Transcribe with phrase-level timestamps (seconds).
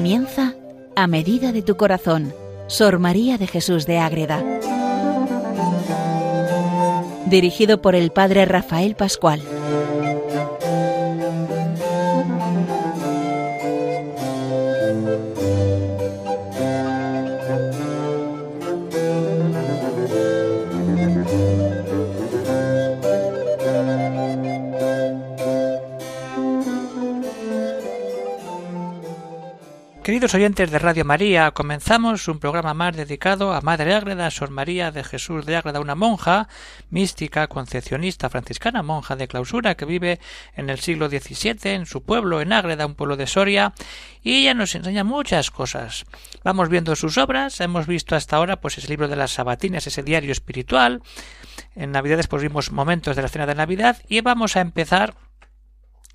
[0.00, 0.54] Comienza
[0.96, 2.32] a medida de tu corazón,
[2.68, 4.42] Sor María de Jesús de Ágreda.
[7.26, 9.42] Dirigido por el Padre Rafael Pascual.
[30.34, 35.02] Oyentes de Radio María, comenzamos un programa más dedicado a Madre Ágreda, Sor María de
[35.02, 36.46] Jesús de Ágreda, una monja
[36.88, 40.20] mística, concepcionista, franciscana, monja de clausura que vive
[40.54, 43.72] en el siglo XVII en su pueblo, en Ágreda, un pueblo de Soria,
[44.22, 46.04] y ella nos enseña muchas cosas.
[46.44, 50.04] Vamos viendo sus obras, hemos visto hasta ahora pues ese libro de las sabatinas, ese
[50.04, 51.02] diario espiritual,
[51.74, 55.14] en Navidades pues vimos momentos de la cena de Navidad y vamos a empezar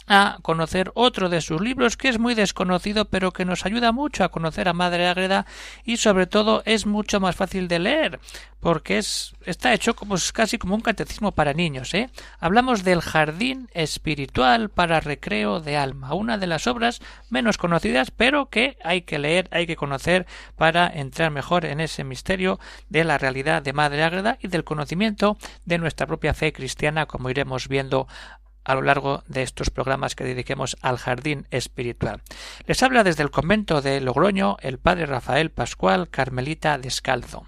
[0.07, 4.23] a conocer otro de sus libros que es muy desconocido pero que nos ayuda mucho
[4.23, 5.45] a conocer a Madre Ágreda
[5.83, 8.19] y sobre todo es mucho más fácil de leer
[8.59, 12.09] porque es está hecho como casi como un catecismo para niños, ¿eh?
[12.39, 18.47] Hablamos del Jardín espiritual para recreo de alma, una de las obras menos conocidas, pero
[18.47, 23.17] que hay que leer, hay que conocer para entrar mejor en ese misterio de la
[23.17, 28.07] realidad de Madre Ágreda y del conocimiento de nuestra propia fe cristiana, como iremos viendo
[28.65, 32.21] a lo largo de estos programas que dediquemos al jardín espiritual.
[32.65, 37.45] Les habla desde el convento de Logroño el padre Rafael Pascual Carmelita Descalzo.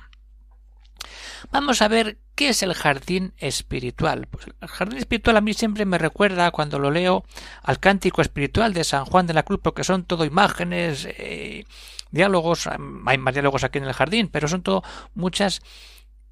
[1.52, 4.28] Vamos a ver qué es el jardín espiritual.
[4.28, 7.26] Pues el jardín espiritual a mí siempre me recuerda cuando lo leo
[7.64, 11.66] al cántico espiritual de San Juan de la Cruz, porque son todo imágenes, eh,
[12.12, 15.62] diálogos, hay más diálogos aquí en el jardín, pero son todo muchas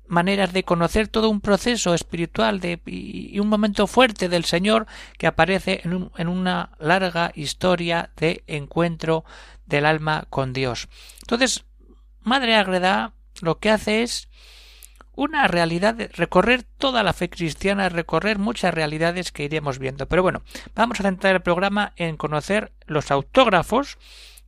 [0.08, 5.28] maneras de conocer todo un proceso espiritual de, y, un momento fuerte del Señor que
[5.28, 9.26] aparece en, en, una larga historia de encuentro
[9.66, 10.88] del alma con Dios.
[11.22, 11.66] Entonces,
[12.22, 14.30] Madre Agreda lo que hace es
[15.16, 20.08] una realidad recorrer toda la fe cristiana, recorrer muchas realidades que iremos viendo.
[20.08, 20.42] Pero bueno,
[20.76, 23.98] vamos a centrar el programa en conocer los autógrafos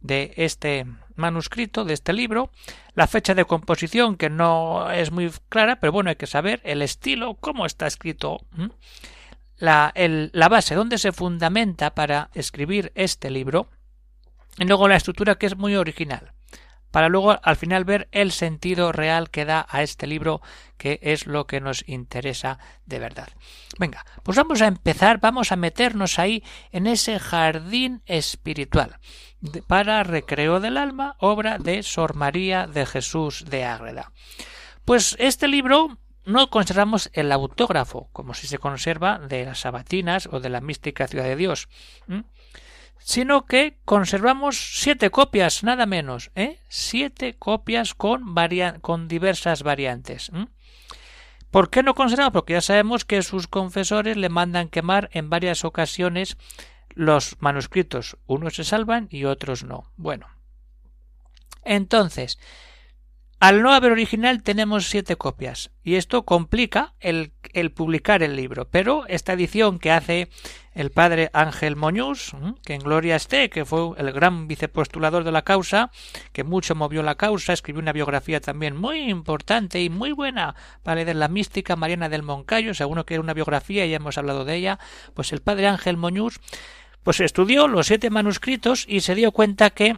[0.07, 0.85] de este
[1.15, 2.51] manuscrito, de este libro,
[2.95, 6.81] la fecha de composición que no es muy clara, pero bueno, hay que saber el
[6.81, 8.39] estilo, cómo está escrito,
[9.57, 13.69] la, la base, dónde se fundamenta para escribir este libro,
[14.57, 16.33] y luego la estructura que es muy original
[16.97, 20.41] para luego al final ver el sentido real que da a este libro
[20.79, 23.27] que es lo que nos interesa de verdad.
[23.77, 28.97] Venga, pues vamos a empezar, vamos a meternos ahí en ese jardín espiritual
[29.67, 34.11] para recreo del alma, obra de Sor María de Jesús de Ágreda.
[34.83, 40.39] Pues este libro no conservamos el autógrafo, como si se conserva de las sabatinas o
[40.39, 41.69] de la mística ciudad de Dios
[43.07, 46.59] sino que conservamos siete copias, nada menos, ¿eh?
[46.67, 48.35] siete copias con,
[48.81, 50.29] con diversas variantes.
[51.49, 52.33] ¿Por qué no conservamos?
[52.33, 56.35] Porque ya sabemos que sus confesores le mandan quemar en varias ocasiones
[56.89, 58.17] los manuscritos.
[58.25, 59.89] Unos se salvan y otros no.
[59.95, 60.27] Bueno.
[61.63, 62.37] Entonces,
[63.39, 68.67] al no haber original tenemos siete copias y esto complica el, el, publicar el libro.
[68.69, 70.29] Pero esta edición que hace
[70.73, 75.43] el padre Ángel Moñús, que en gloria esté, que fue el gran vicepostulador de la
[75.43, 75.91] causa,
[76.33, 81.03] que mucho movió la causa, escribió una biografía también muy importante y muy buena para
[81.03, 84.45] leer la mística Mariana del Moncayo, según que era una biografía y ya hemos hablado
[84.45, 84.79] de ella,
[85.13, 86.39] pues el padre Ángel Moñús
[87.07, 89.95] pues estudió los siete manuscritos y se dio cuenta que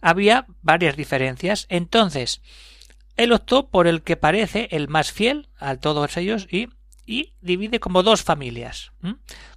[0.00, 1.66] había varias diferencias.
[1.68, 2.42] Entonces,
[3.16, 6.68] él optó por el que parece el más fiel a todos ellos y,
[7.04, 8.92] y divide como dos familias,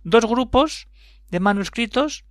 [0.04, 0.88] dos grupos
[1.30, 2.26] de manuscritos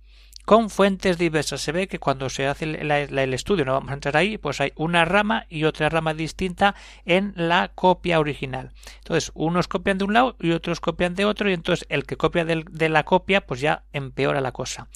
[0.51, 1.61] con fuentes diversas.
[1.61, 4.73] Se ve que cuando se hace el, estudio, no vamos a entrar ahí, pues hay
[4.75, 6.75] una rama y otra rama distinta
[7.05, 8.73] en la copia original.
[8.97, 12.17] Entonces, unos copian de un lado y otros copian de otro, y entonces el que
[12.17, 14.89] copia de la copia, pues ya empeora la cosa.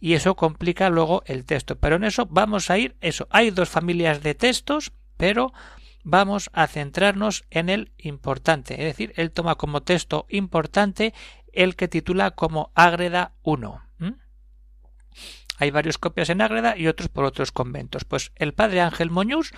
[0.00, 1.76] Y eso complica luego el texto.
[1.76, 5.52] Pero en eso vamos a ir, eso, hay dos familias de textos, pero
[6.02, 8.74] vamos a centrarnos en el importante.
[8.74, 11.14] Es decir, él toma como texto importante
[11.52, 13.85] el que titula como Ágreda 1.
[15.58, 18.04] Hay varias copias en Ágreda y otros por otros conventos.
[18.04, 19.52] Pues el padre Ángel Moñús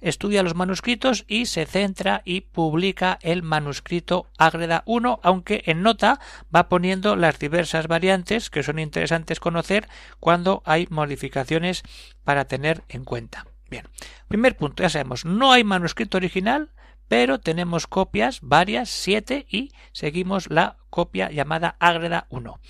[0.00, 6.20] estudia los manuscritos y se centra y publica el manuscrito Ágreda 1, aunque en nota
[6.54, 11.82] va poniendo las diversas variantes que son interesantes conocer cuando hay modificaciones
[12.24, 13.46] para tener en cuenta.
[13.68, 13.84] Bien,
[14.28, 16.70] primer punto, ya sabemos, no hay manuscrito original,
[17.06, 22.60] pero tenemos copias, varias, siete, y seguimos la copia llamada Ágreda 1.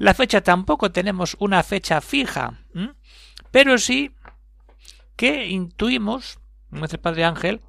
[0.00, 2.54] La fecha tampoco tenemos una fecha fija,
[3.50, 4.12] pero sí
[5.14, 6.38] que intuimos,
[6.72, 7.60] el Padre Ángel,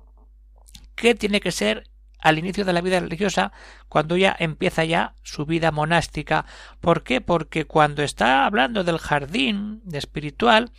[0.96, 1.90] que tiene que ser
[2.22, 3.52] al inicio de la vida religiosa,
[3.90, 6.46] cuando ya empieza ya su vida monástica.
[6.80, 7.20] ¿Por qué?
[7.20, 10.72] Porque cuando está hablando del jardín de espiritual,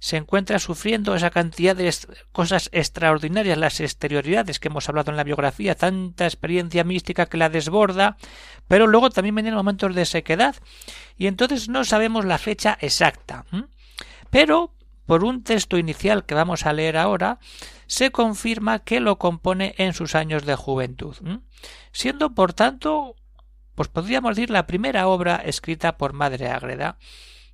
[0.00, 1.92] se encuentra sufriendo esa cantidad de
[2.32, 7.48] cosas extraordinarias, las exterioridades que hemos hablado en la biografía, tanta experiencia mística que la
[7.48, 8.16] desborda,
[8.68, 10.54] pero luego también vienen momentos de sequedad,
[11.16, 13.44] y entonces no sabemos la fecha exacta.
[14.30, 14.72] Pero,
[15.06, 17.38] por un texto inicial que vamos a leer ahora,
[17.86, 21.16] se confirma que lo compone en sus años de juventud,
[21.90, 23.16] siendo, por tanto,
[23.74, 26.98] pues podríamos decir la primera obra escrita por Madre Ágreda,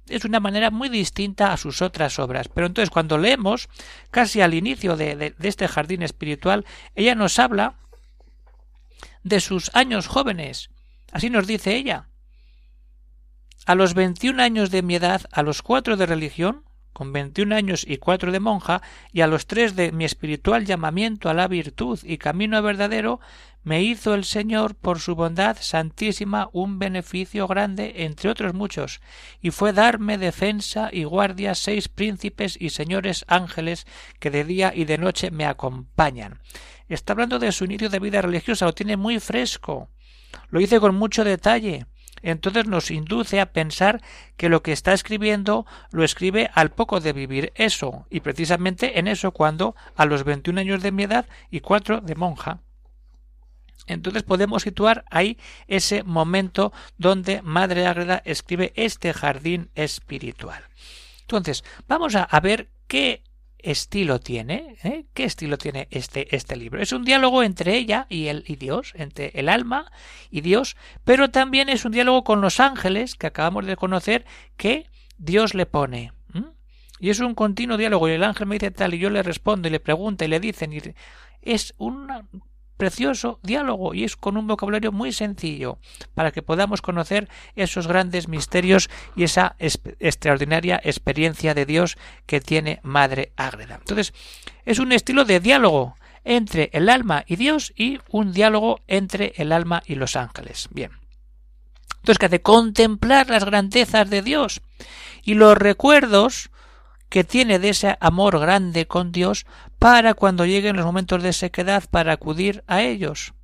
[0.08, 2.48] es una manera muy distinta a sus otras obras.
[2.48, 3.68] Pero entonces cuando leemos,
[4.10, 6.64] casi al inicio de, de, este jardín espiritual,
[6.94, 7.76] ella nos habla
[9.22, 10.70] de sus años jóvenes.
[11.12, 12.08] Así nos dice ella.
[13.66, 17.84] A los veintiún años de mi edad, a los cuatro de religión, con veintiún años
[17.86, 18.80] y cuatro de monja,
[19.12, 23.20] y a los tres de mi espiritual llamamiento a la virtud y camino verdadero,
[23.64, 29.00] me hizo el Señor por su bondad santísima un beneficio grande entre otros muchos,
[29.42, 33.86] y fue darme defensa y guardia seis príncipes y señores ángeles
[34.20, 36.40] que de día y de noche me acompañan.
[36.88, 39.88] Está hablando de su inicio de vida religiosa, lo tiene muy fresco.
[40.50, 41.86] Lo hice con mucho detalle
[42.24, 44.00] entonces nos induce a pensar
[44.36, 49.08] que lo que está escribiendo lo escribe al poco de vivir eso, y precisamente en
[49.08, 52.60] eso cuando a los veintiún años de mi edad y cuatro de monja.
[53.86, 60.64] Entonces podemos situar ahí ese momento donde Madre Ágreda escribe este jardín espiritual.
[61.22, 63.22] Entonces, vamos a, ver qué
[63.64, 64.76] estilo tiene?
[64.84, 65.06] ¿Eh?
[65.14, 66.80] ¿Qué estilo tiene este, este libro?
[66.80, 69.90] Es un diálogo entre ella y, el, y Dios, entre el alma
[70.30, 74.24] y Dios, pero también es un diálogo con los ángeles que acabamos de conocer
[74.56, 74.86] que
[75.18, 76.12] Dios le pone.
[77.00, 79.68] Y es un continuo diálogo y el ángel me dice tal y yo le respondo
[79.68, 80.80] y le pregunto y le dicen y
[81.42, 82.08] es un
[82.76, 85.78] precioso diálogo y es con un vocabulario muy sencillo
[86.14, 92.80] para que podamos conocer esos grandes misterios y esa extraordinaria experiencia de Dios que tiene
[92.82, 93.76] Madre Ágreda.
[93.76, 94.12] Entonces,
[94.64, 99.52] es un estilo de diálogo entre el alma y Dios y un diálogo entre el
[99.52, 100.68] alma y los ángeles.
[100.72, 100.90] Bien.
[101.96, 104.60] Entonces, que hace contemplar las grandezas de Dios
[105.22, 106.50] y los recuerdos
[107.14, 109.46] que tiene de ese amor grande con Dios
[109.78, 113.34] para cuando lleguen los momentos de sequedad para acudir a ellos.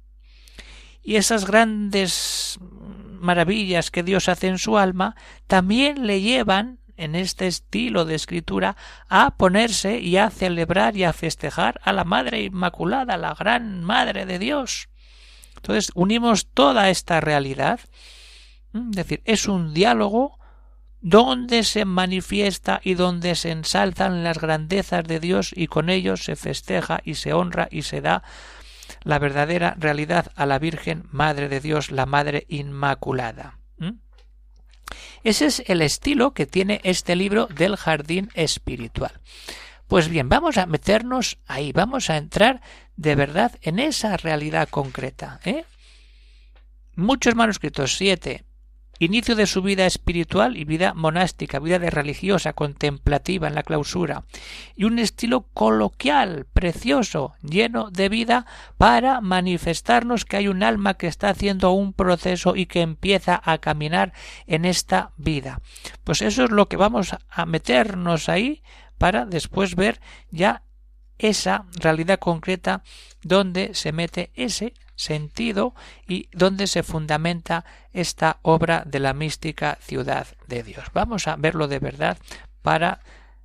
[1.04, 2.58] Y esas grandes
[3.20, 5.14] maravillas que Dios hace en su alma
[5.46, 8.76] también le llevan en este estilo de escritura
[9.08, 14.26] a ponerse y a celebrar y a festejar a la Madre Inmaculada, la gran Madre
[14.26, 14.88] de Dios.
[15.54, 17.78] Entonces unimos toda esta realidad,
[18.74, 20.39] es decir, es un diálogo
[21.00, 26.36] donde se manifiesta y donde se ensalzan las grandezas de Dios y con ellos se
[26.36, 28.22] festeja y se honra y se da
[29.02, 33.58] la verdadera realidad a la Virgen Madre de Dios, la Madre Inmaculada.
[35.22, 39.12] Ese es el estilo que tiene este libro del jardín espiritual.
[39.86, 42.60] Pues bien, vamos a meternos ahí, vamos a entrar
[42.96, 45.40] de verdad en esa realidad concreta.
[45.44, 45.64] ¿eh?
[46.96, 48.44] Muchos manuscritos, siete,
[49.00, 54.24] inicio de su vida espiritual y vida monástica, vida de religiosa, contemplativa en la clausura,
[54.76, 61.06] y un estilo coloquial, precioso, lleno de vida, para manifestarnos que hay un alma que
[61.06, 64.12] está haciendo un proceso y que empieza a caminar
[64.46, 65.60] en esta vida.
[66.04, 68.62] Pues eso es lo que vamos a meternos ahí
[68.98, 69.98] para después ver
[70.30, 70.62] ya
[71.16, 72.82] esa realidad concreta
[73.22, 75.74] donde se mete ese sentido
[76.06, 80.84] y donde se fundamenta esta obra de la mística ciudad de Dios.
[80.92, 82.18] Vamos a verlo de verdad
[82.62, 83.00] para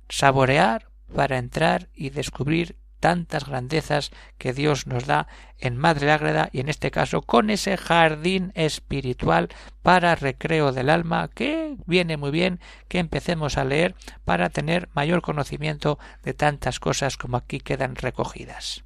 [0.08, 6.60] saborear, para entrar y descubrir tantas grandezas que Dios nos da en Madre Ágreda y
[6.60, 9.48] en este caso con ese jardín espiritual
[9.82, 13.94] para recreo del alma que viene muy bien que empecemos a leer
[14.24, 18.85] para tener mayor conocimiento de tantas cosas como aquí quedan recogidas.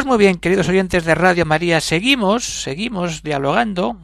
[0.00, 3.98] Pues muy bien, queridos oyentes de Radio María, seguimos, seguimos dialogando.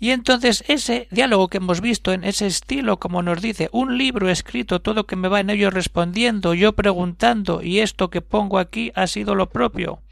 [0.00, 4.28] Y entonces ese diálogo que hemos visto en ese estilo, como nos dice, un libro
[4.28, 8.90] escrito, todo que me va en ello respondiendo, yo preguntando, y esto que pongo aquí
[8.96, 10.02] ha sido lo propio.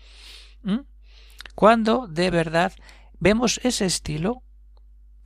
[1.57, 2.73] Cuando de verdad
[3.19, 4.45] vemos ese estilo,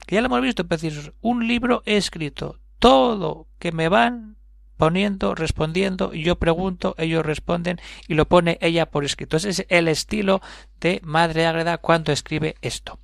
[0.06, 4.35] que ya lo hemos visto, precisos, un libro escrito, todo que me van
[4.76, 9.36] poniendo, respondiendo, yo pregunto, ellos responden y lo pone ella por escrito.
[9.36, 10.40] Ese es el estilo
[10.80, 12.98] de Madre Ágreda cuando escribe esto.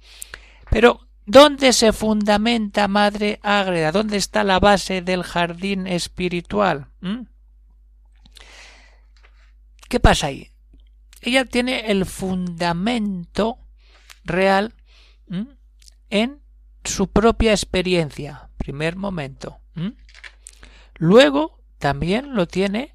[0.71, 3.93] Pero, ¿dónde se fundamenta Madre Ágreda?
[3.93, 6.88] ¿Dónde está la base del jardín espiritual?
[7.00, 7.23] ¿Mm?
[9.88, 10.50] ¿Qué pasa ahí?
[11.21, 13.59] Ella tiene el fundamento
[14.25, 14.75] real
[16.11, 16.41] en
[16.85, 19.61] su propia experiencia, primer momento.
[20.97, 22.94] Luego también lo tiene,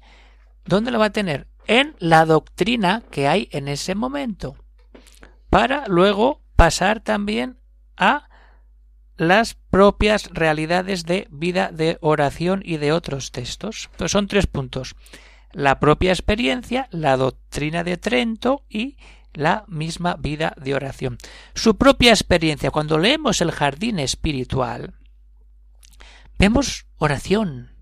[0.64, 1.46] ¿dónde lo va a tener?
[1.66, 4.56] En la doctrina que hay en ese momento,
[5.50, 7.58] para luego pasar también
[7.98, 8.30] a
[9.18, 13.90] las propias realidades de vida de oración y de otros textos.
[13.98, 14.94] Pues son tres puntos.
[15.52, 18.96] La propia experiencia, la doctrina de Trento y
[19.34, 21.18] la misma vida de oración.
[21.54, 22.70] Su propia experiencia.
[22.70, 24.94] Cuando leemos el jardín espiritual,
[26.38, 27.77] vemos oración,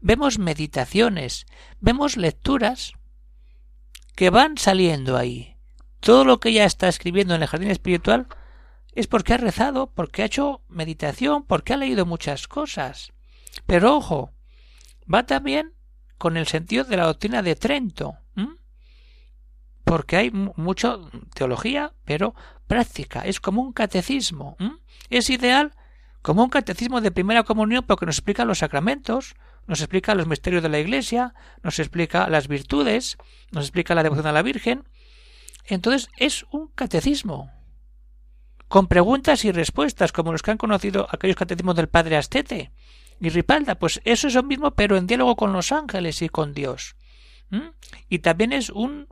[0.00, 1.46] vemos meditaciones,
[1.80, 2.92] vemos lecturas
[4.14, 5.56] que van saliendo ahí.
[6.00, 8.26] Todo lo que ella está escribiendo en el jardín espiritual
[8.92, 13.12] es porque ha rezado, porque ha hecho meditación, porque ha leído muchas cosas.
[13.66, 14.32] Pero ojo,
[15.12, 15.74] va también
[16.18, 18.16] con el sentido de la doctrina de Trento,
[19.84, 20.98] porque hay mucha
[21.34, 22.34] teología, pero
[22.66, 24.56] práctica, es como un catecismo.
[25.08, 25.72] Es ideal
[26.22, 29.34] como un catecismo de primera comunión porque nos explica los sacramentos,
[29.70, 33.18] nos explica los misterios de la Iglesia, nos explica las virtudes,
[33.52, 34.82] nos explica la devoción a la Virgen.
[35.64, 37.52] Entonces es un catecismo,
[38.66, 42.72] con preguntas y respuestas, como los que han conocido aquellos catecismos del Padre Astete
[43.20, 43.76] y Ripalda.
[43.76, 46.96] Pues eso es lo mismo, pero en diálogo con los ángeles y con Dios.
[48.08, 49.06] Y también es un,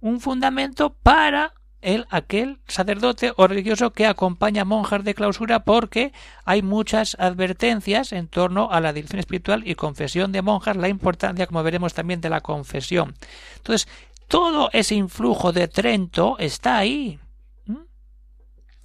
[0.00, 6.12] un fundamento para el aquel sacerdote o religioso que acompaña monjas de clausura porque
[6.44, 11.46] hay muchas advertencias en torno a la dirección espiritual y confesión de monjas, la importancia,
[11.46, 13.14] como veremos también, de la confesión.
[13.56, 13.88] Entonces,
[14.28, 17.18] todo ese influjo de Trento está ahí.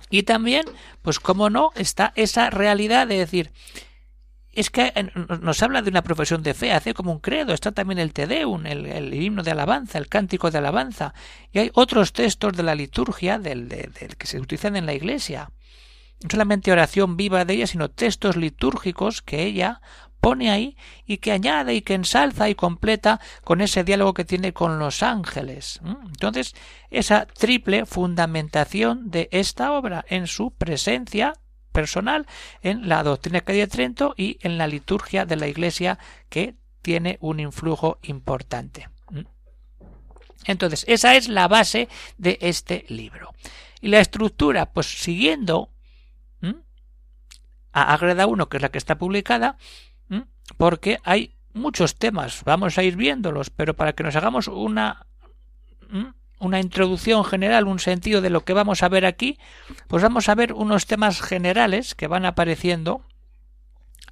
[0.10, 0.66] Y también,
[1.02, 3.52] pues como no, está esa realidad de decir,
[4.58, 5.12] es que eh,
[5.42, 8.26] nos habla de una profesión de fe, hace como un credo, está también el Te
[8.26, 11.14] Deum, el, himno de alabanza, el cántico de alabanza,
[11.52, 13.68] y hay otros textos de la liturgia del,
[14.18, 15.52] que se utilizan en la iglesia.
[16.24, 19.80] No solamente oración viva de ella, sino textos litúrgicos que ella
[20.20, 24.54] pone ahí y que añade y que ensalza y completa con ese diálogo que tiene
[24.54, 25.80] con los ángeles.
[25.86, 26.56] Entonces,
[26.90, 31.34] esa triple fundamentación de esta obra en su presencia
[31.78, 32.26] personal
[32.64, 37.20] en la doctrina que de Trento y en la liturgia de la Iglesia que tiene
[37.22, 38.90] un influjo importante.
[39.12, 39.22] ¿Mm?
[40.46, 43.32] Entonces, esa es la base de este libro.
[43.80, 45.70] Y la estructura, pues siguiendo
[47.74, 49.58] a Agreda 1, que es la que está publicada,
[50.58, 55.06] porque hay muchos temas, vamos a ir viéndolos, pero para que nos hagamos una
[56.40, 59.38] una introducción general, un sentido de lo que vamos a ver aquí,
[59.88, 63.02] pues vamos a ver unos temas generales que van apareciendo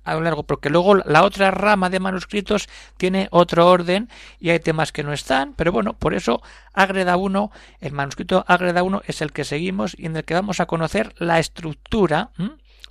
[0.06, 4.08] a lo largo, porque luego la otra rama de manuscritos tiene otro orden
[4.40, 7.52] y hay temas que no están, pero bueno, por eso Agreda 1,
[7.82, 11.16] el manuscrito Agreda 1 es el que seguimos y en el que vamos a conocer
[11.18, 12.30] la estructura.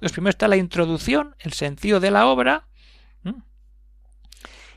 [0.00, 2.64] Pues primero está la introducción, el sentido de la obra,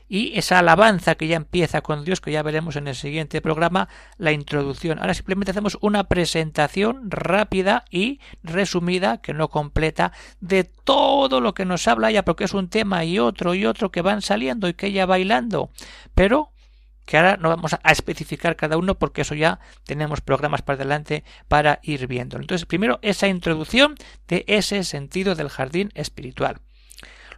[0.08, 3.88] y esa alabanza que ya empieza con Dios, que ya veremos en el siguiente programa,
[4.16, 4.98] la introducción.
[4.98, 11.64] Ahora simplemente hacemos una presentación rápida y resumida, que no completa, de todo lo que
[11.64, 14.74] nos habla ya, porque es un tema y otro y otro que van saliendo y
[14.74, 15.70] que ella bailando.
[16.14, 16.52] Pero
[17.08, 21.24] que ahora no vamos a especificar cada uno porque eso ya tenemos programas para adelante
[21.48, 22.36] para ir viendo.
[22.36, 23.94] Entonces, primero esa introducción
[24.28, 26.60] de ese sentido del jardín espiritual.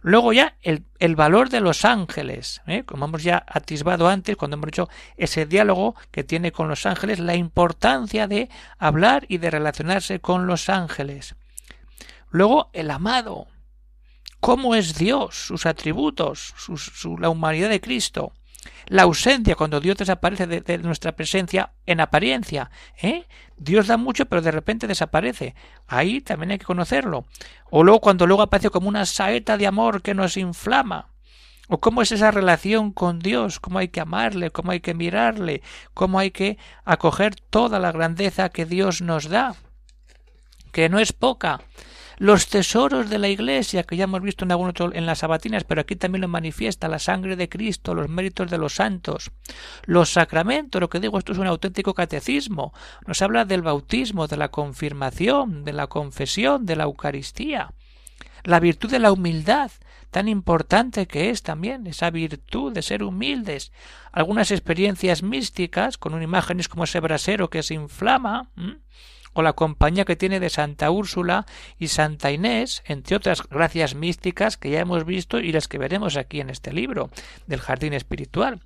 [0.01, 2.83] Luego ya el, el valor de los ángeles, ¿eh?
[2.83, 7.19] como hemos ya atisbado antes cuando hemos hecho ese diálogo que tiene con los ángeles,
[7.19, 11.35] la importancia de hablar y de relacionarse con los ángeles.
[12.31, 13.47] Luego el amado,
[14.39, 18.33] cómo es Dios, sus atributos, su, la humanidad de Cristo
[18.87, 22.69] la ausencia, cuando Dios desaparece de, nuestra presencia en apariencia.
[23.01, 23.25] ¿eh?
[23.57, 25.55] Dios da mucho, pero de repente desaparece.
[25.87, 27.25] Ahí también hay que conocerlo.
[27.69, 31.07] O luego cuando luego aparece como una saeta de amor que nos inflama.
[31.69, 35.61] o cómo es esa relación con Dios, cómo hay que amarle, cómo hay que mirarle,
[35.93, 39.55] cómo hay que acoger toda la grandeza que Dios nos da,
[40.73, 41.61] que no es poca,
[42.21, 45.63] los tesoros de la Iglesia, que ya hemos visto en algún otro en las sabatinas,
[45.63, 49.31] pero aquí también lo manifiesta, la sangre de Cristo, los méritos de los santos,
[49.85, 52.75] los sacramentos, lo que digo, esto es un auténtico catecismo,
[53.07, 57.73] nos habla del bautismo, de la confirmación, de la confesión, de la Eucaristía,
[58.43, 59.71] la virtud de la humildad,
[60.11, 63.71] tan importante que es también esa virtud de ser humildes,
[64.11, 68.51] algunas experiencias místicas con imágenes como ese brasero que se inflama,
[69.33, 71.45] o la compañía que tiene de Santa Úrsula
[71.77, 76.17] y Santa Inés, entre otras gracias místicas que ya hemos visto y las que veremos
[76.17, 77.09] aquí en este libro
[77.47, 78.61] del jardín espiritual.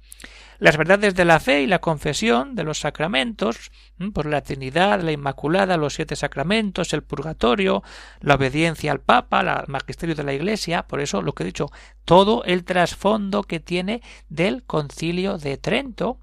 [0.58, 3.72] Las verdades de la fe y la confesión de los sacramentos,
[4.14, 7.84] por la Trinidad, la Inmaculada, los siete sacramentos, el purgatorio,
[8.22, 11.72] la obediencia al Papa, el magisterio de la Iglesia, por eso lo que he dicho,
[12.06, 16.20] todo el trasfondo que tiene del concilio de Trento,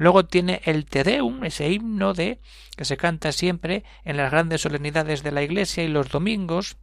[0.00, 2.40] Luego tiene el Te Deum, ese himno de
[2.74, 6.78] que se canta siempre en las grandes solemnidades de la Iglesia y los domingos.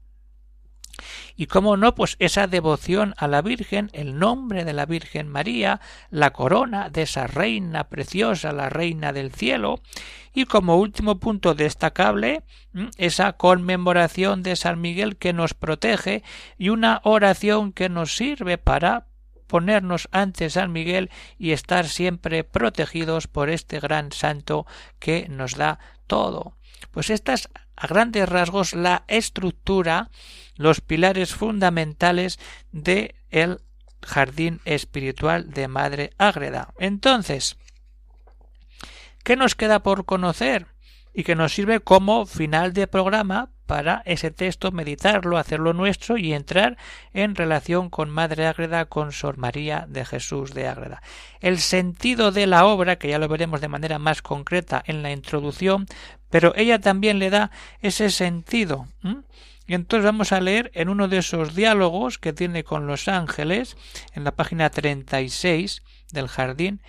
[1.35, 5.81] Y cómo no, pues esa devoción a la Virgen, el nombre de la Virgen María,
[6.11, 9.81] la corona de esa reina preciosa, la reina del cielo,
[10.31, 12.43] y como último punto destacable,
[12.97, 16.21] esa conmemoración de San Miguel que nos protege
[16.59, 19.06] y una oración que nos sirve para
[19.47, 24.65] ponernos ante San Miguel y estar siempre protegidos por este gran santo
[24.99, 26.57] que nos da todo.
[26.91, 30.09] Pues estas a grandes rasgos la estructura,
[30.55, 32.39] los pilares fundamentales
[32.71, 33.61] de el
[34.01, 36.73] jardín espiritual de Madre Ágreda.
[36.79, 37.57] Entonces,
[39.23, 40.67] ¿qué nos queda por conocer?
[41.17, 46.31] Y que nos sirve como final de programa para ese texto meditarlo, hacerlo nuestro y
[46.31, 46.77] entrar
[47.11, 51.01] en relación con Madre Ágreda, con Sor María de Jesús de Ágreda.
[51.39, 55.11] El sentido de la obra, que ya lo veremos de manera más concreta en la
[55.11, 55.87] introducción,
[56.29, 57.49] pero ella también le da
[57.81, 58.85] ese sentido.
[59.65, 63.75] Y entonces vamos a leer en uno de esos diálogos que tiene con los ángeles,
[64.13, 66.79] en la página 36 del jardín,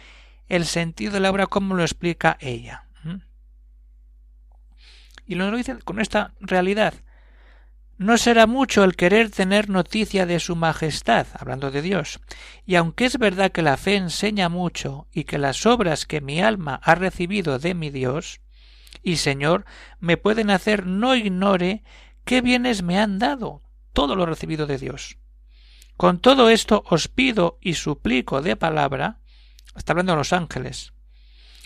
[0.51, 2.88] el sentido de la obra, como lo explica ella.
[5.29, 6.95] Y lo dice con esta realidad.
[7.99, 12.19] No será mucho el querer tener noticia de su majestad, hablando de Dios.
[12.65, 16.41] Y aunque es verdad que la fe enseña mucho y que las obras que mi
[16.41, 18.41] alma ha recibido de mi Dios
[19.03, 19.67] y Señor
[20.01, 21.83] me pueden hacer no ignore
[22.25, 23.63] qué bienes me han dado,
[23.93, 25.19] todo lo recibido de Dios.
[25.97, 29.19] Con todo esto os pido y suplico de palabra,
[29.77, 30.95] está hablando a los ángeles,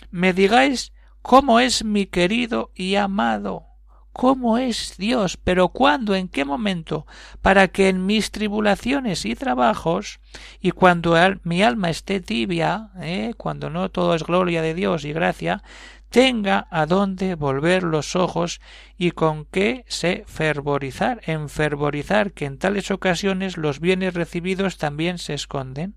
[0.09, 3.65] me digáis cómo es mi querido y amado,
[4.11, 7.07] cómo es Dios, pero cuándo, en qué momento,
[7.41, 10.19] para que en mis tribulaciones y trabajos,
[10.59, 13.33] y cuando mi alma esté tibia, ¿eh?
[13.37, 15.63] cuando no todo es gloria de Dios y gracia,
[16.09, 18.59] tenga a dónde volver los ojos
[18.97, 25.33] y con qué se fervorizar, enfervorizar que en tales ocasiones los bienes recibidos también se
[25.33, 25.95] esconden.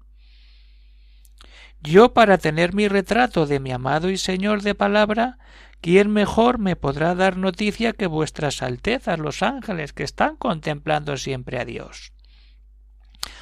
[1.82, 5.38] Yo para tener mi retrato de mi amado y señor de palabra,
[5.80, 11.58] ¿quién mejor me podrá dar noticia que vuestras altezas los ángeles que están contemplando siempre
[11.58, 12.12] a Dios?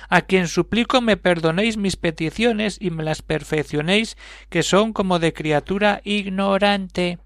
[0.08, 4.16] a quien suplico me perdonéis mis peticiones y me las perfeccionéis,
[4.48, 7.18] que son como de criatura ignorante.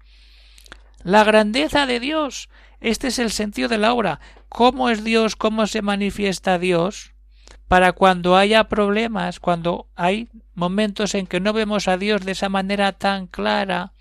[1.03, 2.49] La grandeza de Dios.
[2.81, 4.19] Este es el sentido de la obra.
[4.47, 5.35] ¿Cómo es Dios?
[5.35, 7.13] ¿Cómo se manifiesta Dios?
[7.69, 12.49] Para cuando haya problemas, cuando hay momentos en que no vemos a Dios de esa
[12.49, 13.93] manera tan clara,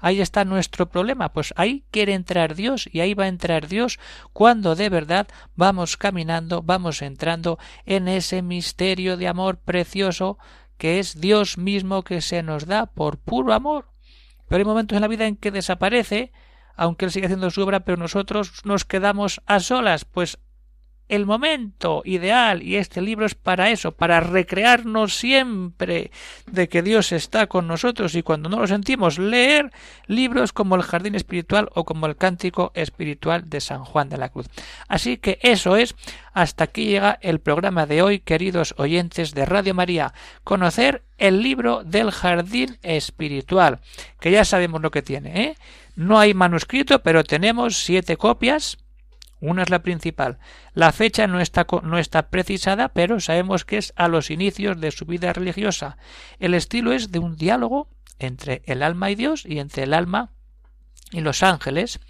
[0.00, 1.32] ahí está nuestro problema.
[1.32, 4.00] Pues ahí quiere entrar Dios y ahí va a entrar Dios
[4.32, 10.36] cuando de verdad vamos caminando, vamos entrando en ese misterio de amor precioso
[10.76, 13.86] que es Dios mismo que se nos da por puro amor.
[14.48, 16.32] Pero hay momentos en la vida en que desaparece,
[16.74, 20.40] aunque Él sigue haciendo su obra, pero nosotros nos quedamos a solas, pues
[21.08, 26.10] el momento ideal y este libro es para eso, para recrearnos siempre
[26.46, 29.70] de que Dios está con nosotros y cuando no lo sentimos leer
[30.06, 34.30] libros como el Jardín Espiritual o como el Cántico Espiritual de San Juan de la
[34.30, 34.46] Cruz.
[34.88, 35.94] Así que eso es,
[36.32, 41.84] hasta aquí llega el programa de hoy, queridos oyentes de Radio María, conocer el libro
[41.84, 43.80] del Jardín Espiritual,
[44.20, 45.56] que ya sabemos lo que tiene, ¿eh?
[45.96, 48.78] No hay manuscrito, pero tenemos siete copias
[49.50, 50.38] una es la principal.
[50.72, 54.90] La fecha no está, no está precisada, pero sabemos que es a los inicios de
[54.90, 55.96] su vida religiosa.
[56.38, 60.32] El estilo es de un diálogo entre el alma y Dios y entre el alma
[61.12, 62.00] y los ángeles.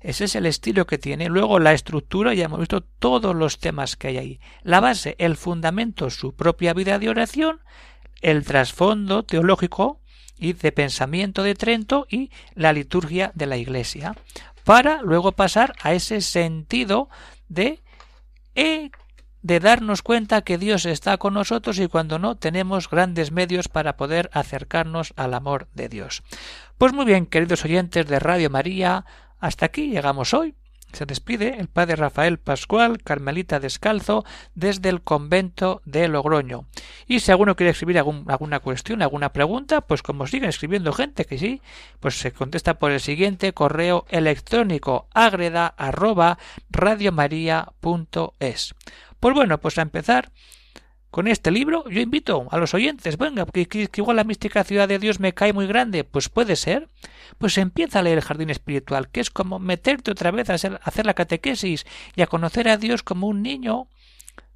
[0.00, 1.28] Ese es el estilo que tiene.
[1.28, 4.40] Luego la estructura, ya hemos visto todos los temas que hay ahí.
[4.62, 7.60] La base, el fundamento, su propia vida de oración,
[8.20, 10.00] el trasfondo teológico
[10.36, 14.16] y de pensamiento de Trento y la liturgia de la Iglesia,
[14.64, 17.08] para luego pasar a ese sentido
[17.48, 17.82] de
[18.54, 18.90] e,
[19.42, 23.96] de darnos cuenta que Dios está con nosotros y cuando no tenemos grandes medios para
[23.96, 26.22] poder acercarnos al amor de Dios.
[26.78, 29.04] Pues muy bien, queridos oyentes de Radio María,
[29.40, 30.54] hasta aquí llegamos hoy.
[30.92, 36.66] Se despide el padre Rafael Pascual, Carmelita Descalzo, desde el convento de Logroño.
[37.06, 41.38] Y si alguno quiere escribir alguna cuestión, alguna pregunta, pues como siga escribiendo gente que
[41.38, 41.62] sí,
[42.00, 46.38] pues se contesta por el siguiente correo electrónico agreda arroba
[46.70, 48.74] radiomaria.es.
[49.18, 50.30] Pues bueno, pues a empezar
[51.12, 54.98] con este libro, yo invito a los oyentes, venga, que, igual la mística ciudad de
[54.98, 56.88] Dios me cae muy grande, pues puede ser,
[57.36, 60.72] pues empieza a leer el jardín espiritual, que es como meterte otra vez a hacer,
[60.72, 61.84] a hacer la catequesis
[62.16, 63.88] y a conocer a Dios como un niño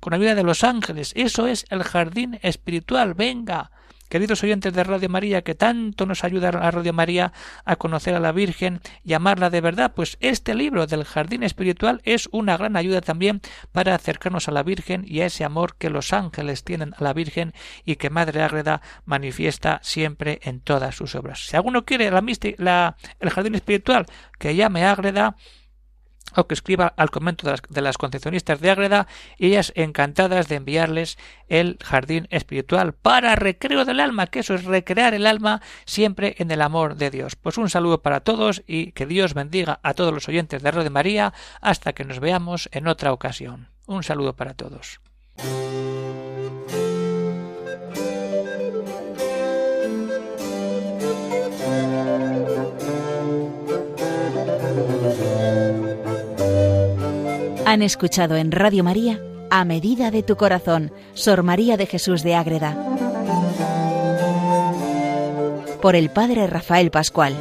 [0.01, 1.13] con la vida de los ángeles.
[1.15, 3.71] Eso es el jardín espiritual, venga,
[4.09, 7.33] Queridos oyentes de Radio María, que tanto nos ayuda a Radio María
[7.65, 12.01] a conocer a la Virgen y amarla de verdad, pues este libro del Jardín Espiritual
[12.05, 13.41] es una gran ayuda también
[13.73, 17.13] para acercarnos a la Virgen y a ese amor que los ángeles tienen a la
[17.13, 17.53] Virgen
[17.85, 21.47] y que Madre Ágreda manifiesta siempre en todas sus obras.
[21.47, 22.23] Si alguno quiere la,
[22.59, 24.07] la el Jardín Espiritual,
[24.39, 25.37] que llame Ágreda
[26.35, 29.07] o que escriba al convento de las, concepcionistas de Ágreda
[29.39, 34.65] y ellas encantadas de enviarles el jardín espiritual para recreo del alma, que eso es
[34.65, 37.37] recrear el alma siempre en el amor de Dios.
[37.37, 40.91] Pues un saludo para todos y que Dios bendiga a todos los oyentes de Radio
[40.91, 43.69] María hasta que nos veamos en otra ocasión.
[43.87, 45.01] Un saludo para todos.
[57.77, 62.35] Han escuchado en Radio María A Medida de tu Corazón, Sor María de Jesús de
[62.35, 62.75] Ágreda.
[65.83, 67.37] Por el Padre Rafael Pascual.